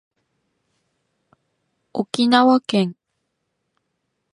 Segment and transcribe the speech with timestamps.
[1.93, 2.95] 沖縄県